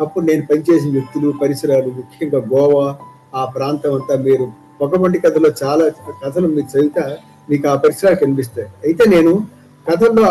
[0.00, 2.96] అప్పుడు నేను పనిచేసిన వ్యక్తులు పరిసరాలు ముఖ్యంగా గోవా
[3.34, 4.46] ఆ ప్రాంతం అంతా మీరు
[4.80, 5.84] పొగమండి కథలో చాలా
[6.26, 7.16] కథలు మీరు చదివితే
[7.50, 8.68] మీకు ఆ పరిసరాలు కనిపిస్తాయి.
[8.84, 9.32] అయితే నేను
[9.90, 10.26] కథల్లో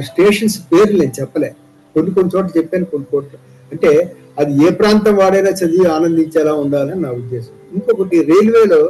[0.00, 1.54] స్టేషన్స్ పేర్లు నేను చెప్పలే.
[1.94, 3.36] కొన్ని కొన్ని చోట్ల చెప్పాను కొన్ని చోట్ల
[3.74, 3.92] అంటే
[4.40, 7.52] అది ఏ ప్రాంతం వాడైనా చదివి ఆనందించేలా ఉండాలని నా ఉద్దేశం.
[7.76, 8.80] ఇంకొకటి రైల్వేలో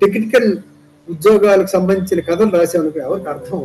[0.00, 0.50] టెక్నికల్
[1.08, 3.60] ఉద్యోగాలకు సంబంధించిన కథలు రాశాను ఎవరికి అర్థం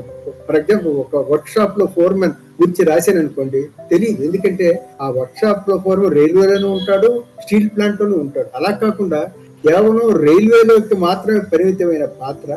[0.46, 4.68] ఫర్ ఎగ్జాంపుల్ ఒక వర్క్ షాప్లో ఫోర్మెన్ గురించి రాశాను అనుకోండి తెలియదు ఎందుకంటే
[5.02, 7.10] ఆ వర్క్ షాప్లో ఫోర్మెన్ రైల్వేలోనూ ఉంటాడు
[7.44, 8.50] స్టీల్ ప్లాంట్ లోనూ ఉంటాడు.
[8.58, 9.20] అలా కాకుండా
[9.64, 12.50] కేవలం రైల్వేలోకి మాత్రమే పరిమితమైన పాత్ర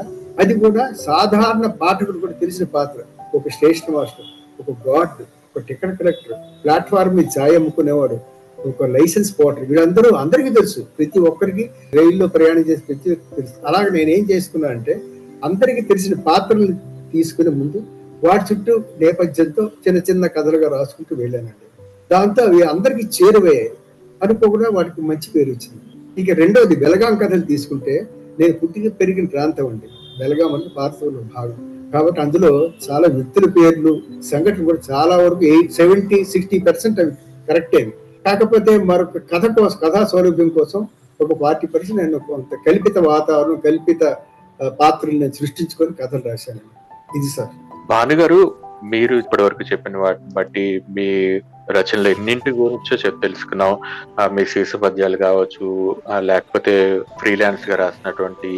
[0.43, 2.99] అది కూడా సాధారణ పాఠకుడు కూడా తెలిసిన పాత్ర.
[3.39, 4.31] ఒక స్టేషన్ మాస్టర్
[4.63, 5.21] ఒక గాడ్
[5.61, 8.19] ఒక టికెట్ కలెక్టర్ ప్లాట్ఫామ్ మీద ఛాయ్ అమ్ముకునేవాడు
[8.69, 9.65] ఒక లైసెన్స్ పోటర్.
[9.65, 13.67] వీళ్ళందరూ అందరికీ తెలుసు ప్రతి ఒక్కరికి రైల్లో ప్రయాణం చేసి ప్రతి ఒక్కరికి తెలుసు.
[13.67, 15.03] అలాగే నేను ఏం చేసుకున్నా అంటే
[15.45, 16.73] అందరికీ తెలిసిన పాత్రలు
[17.13, 17.83] తీసుకునే ముందు
[18.25, 21.67] వాటి చుట్టూ నేపథ్యంతో చిన్న చిన్న కథలుగా రాసుకుంటూ వెళ్ళానండి.
[22.13, 23.71] దాంతో అవి అందరికీ చేరువయ్యాయి.
[24.23, 25.83] అనుకోకుండా వాటికి మంచి పేరు వచ్చింది.
[26.21, 28.07] ఇక రెండవది బెలగాం కథలు తీసుకుంటే
[28.41, 29.87] నేను పుట్టిన పెరిగిన ప్రాంతం అండి.
[30.19, 31.80] బెలగాం అంటే భారతంలో భాగం.
[31.93, 32.51] కాబట్టి అందులో
[32.85, 33.93] చాలా వ్యక్తుల పేర్లు
[34.31, 37.11] సంఘటనలు కూడా చాలా వరకు ఎయిట్ సెవెంటీ సిక్స్టీ పర్సెంట్ అవి
[37.49, 37.83] కరెక్టే
[38.27, 40.81] కాకపోతే మరొక కథ కోసం కథా సౌలభ్యం కోసం
[41.21, 46.63] ఒక పార్టీ పర్సెంట్ నేను కొంత కల్పిత వాతావరణం కల్పిత పాత్రల్ని పాత్రలు నేను సృష్టించుకొని కథలు రాశాను.
[47.19, 47.49] ఇది సార్.
[47.89, 48.41] భానుగారు
[48.85, 51.07] మీరు ఇప్పటి వరకు చెప్పిన వాటిని బట్టి మీ
[51.77, 53.73] రచనలు ఎన్నింటి గురించో చెప్పి తెలుసుకున్నాం.
[54.35, 55.67] మీ శీర్ష పద్యాలు కావచ్చు
[56.19, 56.75] లేకపోతే
[57.21, 58.51] ఫ్రీలాన్స్గా రాసినటువంటి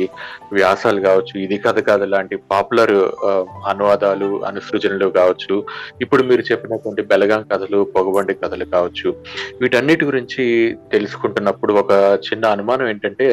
[0.52, 2.94] వ్యాసాలు కావచ్చు ఇది కథ కథ లాంటి పాపులర్
[3.68, 5.56] అనువాదాలు అనుసృజనలు కావచ్చు
[6.00, 9.08] ఇప్పుడు మీరు చెప్పినటువంటి బెలగాం కథలు పొగబండి కథలు కావచ్చు
[9.60, 10.44] వీటన్నిటి గురించి
[10.92, 11.92] తెలుసుకుంటున్నప్పుడు ఒక
[12.26, 13.26] చిన్న అనుమానం ఏంటంటే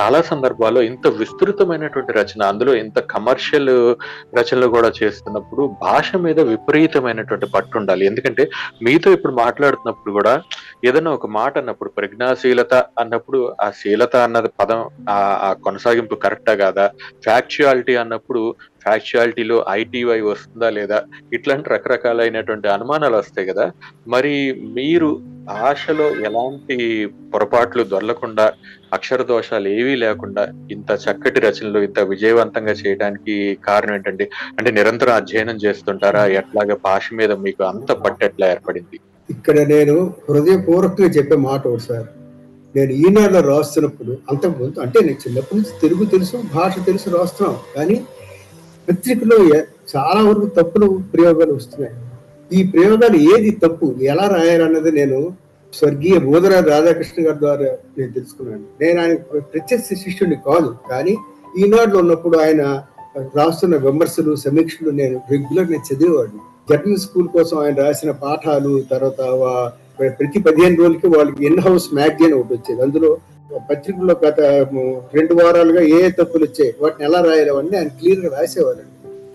[0.00, 3.74] చాలా సందర్భాల్లో ఇంత విస్తృతమైనటువంటి రచన అందులో ఇంత కమర్షియల్
[4.38, 8.06] రచనలు కూడా చేస్తున్నప్పుడు భాష మీద విపరీతమైనటువంటి పట్టు ఉండాలి.
[8.06, 8.44] ఎందుకంటే
[8.82, 10.34] మీతో ఇప్పుడు మాట్లాడుతున్నప్పుడు కూడా
[10.84, 16.86] ఏదైనా ఒక మాట అన్నప్పుడు ప్రజ్ఞాశీలత అన్నప్పుడు ఆ శీలత అన్నది పదం ఆ ఆ కొనసాగింపు కరెక్టా కాదా?
[17.24, 18.42] ఫ్యాక్చువాలిటీ అన్నప్పుడు
[18.86, 21.02] ఫ్యాక్చువాలిటీలో ఐటీవై వస్తుందా లేదా?
[21.32, 23.72] ఇట్లాంటి రకరకాలైనటువంటి అనుమానాలు వస్తాయి కదా.
[24.08, 24.34] మరి
[24.74, 25.08] మీరు
[25.44, 26.76] భాషలో ఎలాంటి
[27.34, 28.52] పొరపాట్లు దొరలకుండా
[28.92, 35.56] అక్షర దోషాలు ఏవీ లేకుండా ఇంత చక్కటి రచనలు ఇంత విజయవంతంగా చేయడానికి కారణం ఏంటంటే అంటే నిరంతరం అధ్యయనం
[35.56, 36.26] చేస్తుంటారా?
[36.26, 38.98] ఎట్లాగా భాష మీద మీకు అంత పట్టెట్లా ఏర్పడింది?
[39.30, 42.06] ఇక్కడ నేను హృదయపూర్వకంగా చెప్పే మాట ఒకటి సార్.
[42.76, 47.56] నేను ఈనాడులో రాస్తున్నప్పుడు అంతకుముందు అంటే నేను చిన్నప్పటి నుంచి తెలుగు తెలుసు భాష తెలుసు రాస్తున్నాం.
[47.76, 47.96] కానీ
[48.88, 49.36] పత్రికలో
[49.92, 51.94] చాలా వరకు తప్పులు ప్రయోగాలు వస్తున్నాయి.
[52.50, 53.86] ఈ ప్రయోగాలు ఏది తప్పు?
[54.12, 55.18] ఎలా రాయాలన్నది నేను
[55.72, 58.64] స్వర్గీయ బోధన రాధాకృష్ణ గారి ద్వారా నేను తెలుసుకున్నాను.
[58.82, 59.16] నేను ఆయన
[59.54, 61.14] ప్రత్యక్ష శిష్యుడిని కాదు కానీ
[61.62, 62.62] ఈనాడులో ఉన్నప్పుడు ఆయన
[63.38, 66.40] రాస్తున్న విమర్శలు సమీక్షలు నేను రెగ్యులర్ నేను చదివేవాడిని.
[66.70, 69.20] జర్నల్ స్కూల్ కోసం ఆయన రాసిన పాఠాలు తర్వాత
[70.18, 72.80] ప్రతి పదిహేను రోజులకి వాళ్ళకి ఇన్ హౌస్ మ్యాగజైన్ ఒకటి వచ్చేది.
[72.82, 73.10] అందులో
[73.54, 74.40] పత్రికల్లో గత
[75.14, 78.74] రెండు వారాలుగా ఏ తప్పులు వచ్చాయి వాటిని ఎలా రాయాలవన్నీ ఆయన క్లియర్గా గా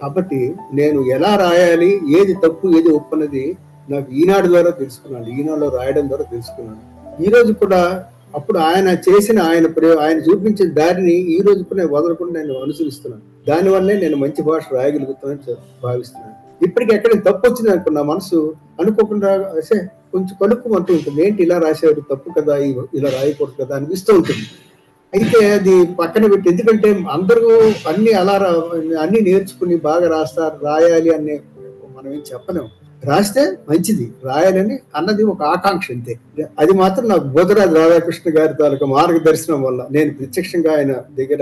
[0.02, 3.58] కాబట్టి నేను ఎలా రాయాలి ఏది తప్పు ఏది ఒప్పున్నది
[3.90, 6.92] నాకు ఈనాడు ద్వారా తెలుసుకున్నాను ఈనాడులో రాయడం ద్వారా తెలుసుకున్నాను.
[7.24, 11.96] ఈ రోజు కూడా అప్పుడు ఆయన చేసిన ఆయన ప్రయో ఆయన చూపించిన దారిని ఈ రోజు కూడా నేను
[11.96, 13.24] వదలకుండా నేను అనుసరిస్తున్నాను.
[13.48, 16.31] దానివల్లే నేను మంచి భాష రాయగలుగుతానని భావిస్తున్నాను.
[16.62, 18.40] ఇప్పటికి ఎక్కడ తప్పు వచ్చింది అనుకున్న మనసు
[18.80, 19.78] అనుకోకుండా అసే
[20.14, 21.20] కొంచెం కనుక్కోమంటూ ఉంటుంది.
[21.26, 22.56] ఏంటి ఇలా రాశారు తప్పు కదా
[22.98, 24.46] ఇలా రాయకూడదు కదా అనిపిస్తూ ఉంటుంది.
[25.14, 27.48] అయితే అది పక్కన పెట్టి ఎందుకంటే అందరూ
[27.88, 28.36] అన్ని అలా
[29.02, 31.36] అన్ని నేర్చుకుని బాగా రాస్తారు రాయాలి అనే
[31.96, 32.70] మనం ఏం చెప్పలేము
[33.04, 34.06] రాస్తే మంచిది.
[34.24, 36.14] రాయాలని అన్నది ఒక ఆకాంక్ష అంతే.
[36.60, 41.42] అది మాత్రం నాకు బోధరాజు రాధాకృష్ణ గారి తాలూకా మార్గదర్శనం వల్ల నేను ప్రత్యక్షంగా ఆయన దగ్గర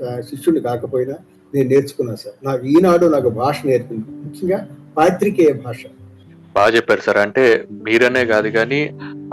[0.00, 1.14] శిష్యుడు శిష్యుని కాకపోయినా
[1.54, 2.46] నేను నేర్చుకున్నాను సార్.
[2.46, 4.04] నాకు ఈనాడు నాకు భాష నేర్పింది.
[4.10, 5.82] ముఖ్యంగా పాత్రికేయ భాష.
[6.54, 7.16] బాగా చెప్పారు సార్.
[7.16, 8.80] అంటే మీరనే కాదు కానీ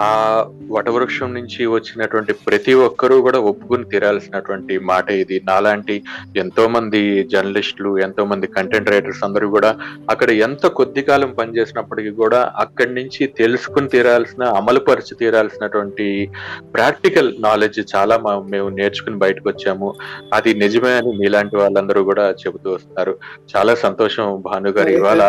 [0.02, 5.42] ఆ వటవృక్షం నుంచి వచ్చినటువంటి ప్రతి ఒక్కరూ కూడా ఒప్పుకుని తీరాల్సినటువంటి మాట ఇది.
[5.48, 6.04] నాలాంటి
[6.38, 9.76] ఎంతో మంది జర్నలిస్టులు ఎంతో మంది కంటెంట్ రైటర్స్ అందరూ కూడా
[10.10, 16.30] అక్కడ ఎంత కొద్ది కాలం పనిచేసినప్పటికీ కూడా అక్కడి నుంచి తెలుసుకుని తీరాల్సిన అమలు పరిచి తీరాల్సినటువంటి
[16.74, 19.94] ప్రాక్టికల్ నాలెడ్జ్ చాలా మా- మేము నేర్చుకుని బయటకు వచ్చాము.
[20.34, 23.18] అది నిజమే అని మీలాంటి వాళ్ళందరూ కూడా చెబుతూ వస్తున్నారు.
[23.58, 25.22] చాలా సంతోషం భాను గారు ఇవాళ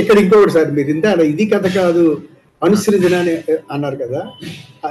[0.00, 2.18] ఇక్కడ ఇంకొకటి సార్ మీరు ఇది కథ కాదు
[2.64, 4.26] అనుసృజన అని అన్నారు కదా.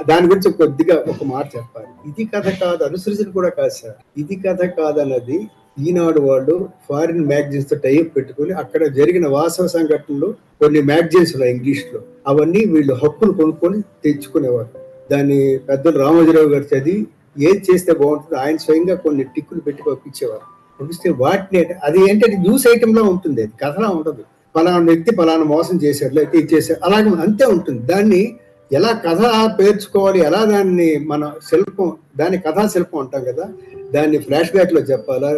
[0.09, 1.87] దాని గురించి కొద్దిగా ఒక మాట చెప్పాలి.
[2.09, 3.95] ఇది కథ కాదు అనుసృజన కూడా కాదు సార్.
[4.17, 5.47] ఇది కథ కాదు అన్నది
[5.87, 12.01] ఈనాడు వాళ్ళు ఫారిన్ మ్యాగజైన్స్తో టైప్ పెట్టుకుని అక్కడ జరిగిన వాస్తవ సంఘటనలు కొన్ని మ్యాగజైన్స్ ఉన్నాయి ఇంగ్లీష్లో.
[12.27, 14.69] అవన్నీ వీళ్ళు హక్కులు కొనుక్కొని తెచ్చుకునేవారు.
[15.11, 17.07] దాన్ని పెద్దలు రామోజీరావు గారు చదివి
[17.39, 20.41] ఏది చేస్తే బాగుంటుందో ఆయన స్వయంగా కొన్ని టిక్కులు పెట్టి పంపించేవారు.
[20.81, 24.23] పంపిస్తే వాటిని అది ఏంటంటే న్యూస్ ఐటమ్ ఉంటుంది అది కథలా ఉండదు.
[24.55, 27.79] పలానా వ్యక్తి పలానా మోసం చేశారు లేకపోతే ఇది చేశారు అలాగే అంతే ఉంటుంది.
[27.79, 28.35] దాన్ని
[28.71, 29.21] ఎలా కథ
[29.59, 33.45] పేర్చుకోవాలి ఎలా దాన్ని మన శిల్పం దాన్ని కథా శిల్పం అంటాం కదా
[33.91, 35.29] దాన్ని ఫ్లాష్ బ్యాక్లో చెప్పాలా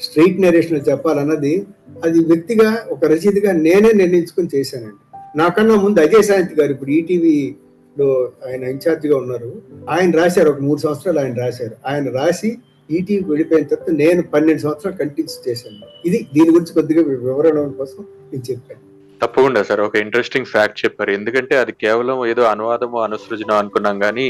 [0.00, 1.66] స్ట్రీట్ నరేషన్లో చెప్పాలన్నది
[2.04, 5.00] అది వ్యక్తిగా ఒక రచయితగా నేనే నిర్ణయించుకొని చేశానండి.
[5.38, 9.62] నాకన్నా ముందు అజయ్ సాయంత్ గారు ఇప్పుడు ఈటీవీలో ఆయన ఇన్ఛార్జ్గా ఉన్నారు.
[9.90, 11.76] ఆయన రాశారు ఒక మూడు సంవత్సరాలు ఆయన రాశారు.
[11.86, 12.58] ఆయన రాసి
[12.90, 15.88] ఈటీవీ వెళ్ళిపోయిన తర్వాత నేను పన్నెండు సంవత్సరాలు కంటిన్యూ చేశాను.
[16.08, 18.00] ఇది దీని గురించి కొద్దిగా వివరణ కోసం
[18.32, 18.87] నేను చెప్పాను.
[19.22, 19.80] తప్పకుండా సార్.
[19.80, 21.10] ఒక ఇంట్రెస్టింగ్ ఫ్యాక్ట్ చెప్పారు.
[21.10, 24.26] ఎందుకంటే అది కేవలం ఏదో అనువాదము అనుసృజనం అనుకున్నాం కానీ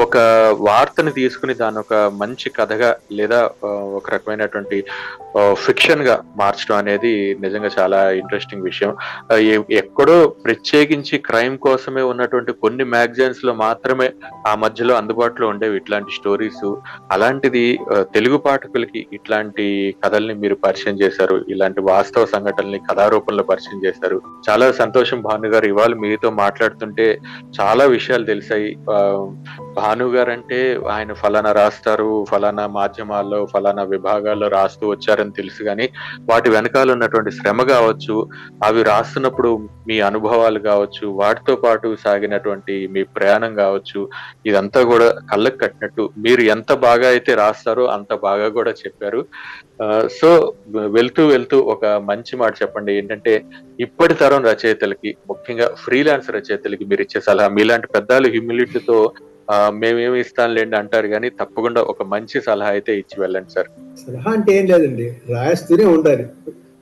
[0.00, 0.16] ఒక
[0.68, 3.40] వార్తని తీసుకుని దాని ఒక మంచి కథగా లేదా
[3.98, 4.78] ఒక రకమైనటువంటి
[5.52, 8.92] ఫిక్షన్గా మార్చడం అనేది నిజంగా చాలా ఇంట్రెస్టింగ్ విషయం.
[9.70, 14.10] ఎక్కడో ప్రత్యేకించి క్రైమ్ కోసమే ఉన్నటువంటి కొన్ని మ్యాగజైన్స్లో మాత్రమే
[14.48, 15.76] ఆ మధ్యలో అందుబాటులో ఉండేవి.
[15.76, 16.74] ఇట్లాంటి స్టోరీస్
[17.10, 17.78] అలాంటిది
[18.14, 19.66] తెలుగు పాఠకులకి ఇట్లాంటి
[20.04, 21.44] కథల్ని మీరు పరిచయం చేశారు.
[21.48, 24.20] ఇలాంటి వాస్తవ సంఘటనల్ని కథారూపంలో పరిచయం చేశారు.
[24.50, 25.66] చాలా సంతోషం భాను గారు.
[25.66, 27.18] ఇవాళ మీతో మాట్లాడుతుంటే
[27.60, 28.76] చాలా విషయాలు తెలిసాయి.
[29.76, 35.88] భాను గారు అంటే ఆయన ఫలానా రాస్తారు ఫలానా మాధ్యమాల్లో ఫలానా విభాగాల్లో రాస్తూ వచ్చారని తెలుసు కానీ
[36.30, 38.28] వాటి వెనకాల ఉన్నటువంటి శ్రమ కావచ్చు
[38.64, 44.08] అవి రాస్తున్నప్పుడు మీ అనుభవాలు కావచ్చు వాటితో పాటు సాగినటువంటి మీ ప్రయాణం కావచ్చు
[44.46, 46.10] ఇదంతా కూడా కళ్ళకు కట్టినట్టు.
[46.18, 49.26] మీరు ఎంత బాగా అయితే రాస్తారో అంత బాగా కూడా చెప్పారు.
[50.20, 50.28] సో
[50.96, 52.92] వెళ్తూ వెళ్తూ ఒక మంచి మాట చెప్పండి.
[52.92, 53.32] ఏంటంటే
[53.80, 58.98] ఇప్పటి తరం రచయితలకి ముఖ్యంగా ఫ్రీలాన్స్ రచయితలకి మీరు ఇచ్చే సలహా మీలాంటి పెద్దలు హ్యూమిలిటీతో
[59.52, 63.68] మేమేమి మేమేమి ఇస్తానులేండి అంటారు కానీ తప్పకుండా ఒక మంచి సలహా అయితే ఇచ్చి వెళ్ళండి సార్.
[63.96, 65.06] సలహా అంటే ఏం లేదండి.
[65.32, 66.26] రాస్తూనే ఉండాలి.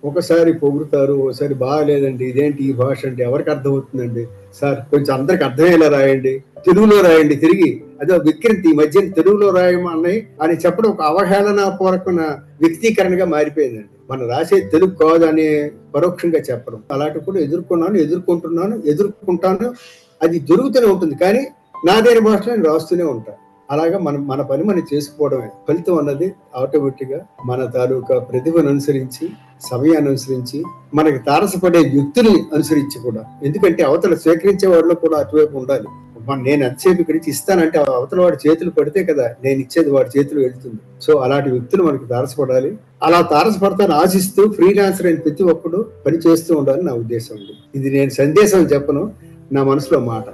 [0.04, 4.26] ఒకసారి పొగుడుతారు ఒకసారి బాగాలేదండి ఇదేంటి ఈ భాష అంటే ఎవరికి అర్థమవుతుందండి?
[4.60, 6.44] సార్ కొంచెం అందరికి అర్థమయ్యేలా రాయండి.
[6.66, 7.82] తెలుగులో రాయండి తిరిగి.
[8.00, 13.88] అదే వికృతి ఈ మధ్య తెలుగులో రాయమని అని చెప్పడం ఒక అవహేళన పూర్వకమైన వ్యక్తీకరణగా మారిపోయిందండి.
[14.10, 16.82] మనం రాసే తెలుగు కాదు అనే పరోక్షంగా చెప్పడం.
[16.90, 19.74] అలాంటి కూడా ఎదుర్కొన్నాను ఎదుర్కొంటున్నాను ఎదుర్కొంటాను.
[20.22, 21.46] అది జరుగుతూనే ఉంటుంది కానీ
[21.86, 23.47] నాదేని భాషలో నేను రాస్తూనే ఉంటాను.
[23.70, 25.48] అలాగా మనం మన పని మనం చేసుకోవడమే.
[25.68, 29.28] ఫలితం అన్నది ఆటోమేటిక్గా మన తాలూకా ప్రతిభను అనుసరించి
[29.70, 33.22] సమయాన్ని అనుసరించి మనకి తారసపడే వ్యక్తుల్ని అనుసరించి కూడా.
[33.42, 35.88] ఎందుకంటే అవతల స్వీకరించే వాళ్ళు కూడా అటువైపు ఉండాలి.
[36.46, 40.80] నేను ఎంతసేపు ఇక్కడి నుంచి ఇస్తానంటే అవతల వాడి చేతులు పడితే కదా నేను ఇచ్చేది వాడి చేతులు వెళ్తుంది.
[41.00, 42.78] సో అలాంటి వ్యక్తులు మనకి తారసపడాలి.
[43.02, 47.36] అలా తారసపడతాను ఆశిస్తూ ఫ్రీలాన్సర్ అయిన ప్రతి ఒక్కడు పని చేస్తూ ఉండాలని నా ఉద్దేశం
[47.74, 49.12] ఇది నేను సందేశం చెప్పను
[49.52, 50.24] నా మనసులో మాట.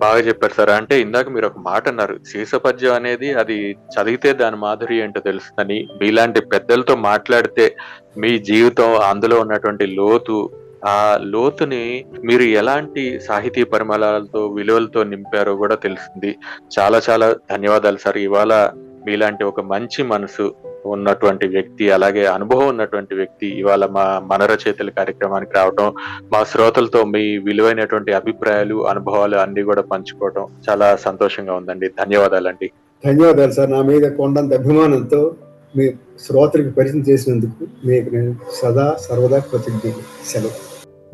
[0.00, 0.70] బాగా చెప్పారు సార్.
[0.70, 5.88] అంటే ఇందాక మీరు ఒక మాట అన్నారు శీర్షపద్యం అనేది అది చదివితే దాని మాధురి ఏంటో తెలుస్తుందని.
[6.00, 7.76] మీలాంటి పెద్దలతో మాట్లాడితే
[8.18, 10.50] మీ జీవితం అందులో ఉన్నటువంటి లోతు
[10.84, 16.36] ఆ లోతుని మీరు ఎలాంటి సాహితీ పరిమళాలతో విలువలతో నింపారో కూడా తెలుస్తుంది.
[16.78, 18.16] చాలా చాలా ధన్యవాదాలు సార్.
[18.16, 18.70] ఇవాళ
[19.06, 20.54] మీలాంటి ఒక మంచి మనసు
[20.86, 25.92] ఉన్నటువంటి వ్యక్తి అలాగే అనుభవం ఉన్నటువంటి వ్యక్తి ఇవాళ మా మన రచయితల కార్యక్రమానికి రావటం
[26.32, 31.88] మా శ్రోతలతో మీ విలువైనటువంటి అభిప్రాయాలు అనుభవాలు అన్ని కూడా పంచుకోవడం చాలా సంతోషంగా ఉందండి.
[31.88, 32.70] ధన్యవాదాలండి.
[33.06, 33.70] ధన్యవాదాలు సార్.
[33.70, 35.34] నా మీద కొండంత అభిమానంతో
[35.76, 40.26] మీ శ్రోతలకు పరిచయం చేసినందుకు మీకు నేను సదా సర్వదా కృతజ్ఞతలు.
[40.26, 40.50] సెలవు.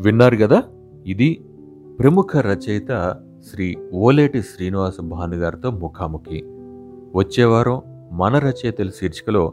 [0.03, 0.63] విన్నారు కదా?
[1.07, 1.45] ఇది
[1.99, 3.17] ప్రముఖ రచయిత
[3.51, 6.43] శ్రీ ఓలేటి శ్రీనివాస భాను గారితో ముఖాముఖి.
[7.15, 7.83] వచ్చే వారం
[8.19, 9.45] మన రచయితల శీర్షికలో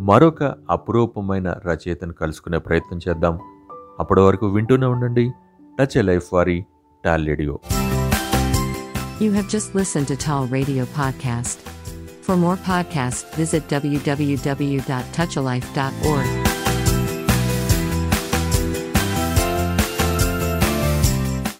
[0.00, 3.38] మరొక అపురూపమైన రచయితను కలుసుకునే ప్రయత్నం చేద్దాం
[4.00, 5.24] అప్పటి వరకు వింటూనే ఉండండి
[5.78, 6.58] టచ్ ఎ లైఫ్ వారి
[7.04, 7.56] tall radio
[9.20, 11.58] You have just listened to Tall Radio Podcast.
[12.24, 16.41] For more podcasts, visit www.touchalife.org.